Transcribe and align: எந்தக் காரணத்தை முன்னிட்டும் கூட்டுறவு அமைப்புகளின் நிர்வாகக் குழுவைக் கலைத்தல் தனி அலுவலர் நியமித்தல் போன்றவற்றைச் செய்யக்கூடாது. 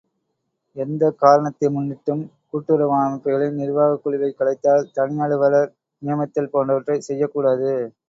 எந்தக் 0.75 1.19
காரணத்தை 1.19 1.67
முன்னிட்டும் 1.67 2.23
கூட்டுறவு 2.49 2.95
அமைப்புகளின் 2.99 3.59
நிர்வாகக் 3.61 4.03
குழுவைக் 4.03 4.37
கலைத்தல் 4.39 4.91
தனி 4.93 5.23
அலுவலர் 5.27 5.71
நியமித்தல் 6.01 6.53
போன்றவற்றைச் 6.53 7.09
செய்யக்கூடாது. 7.09 7.73